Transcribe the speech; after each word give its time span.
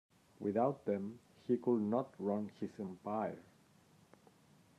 Without 0.39 0.83
them 0.85 1.19
he 1.47 1.57
could 1.57 1.81
not 1.83 2.11
run 2.17 2.49
his 2.59 2.71
empire. 2.79 3.37